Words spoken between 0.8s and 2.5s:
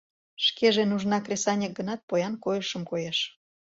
нужна кресаньык гынат, поян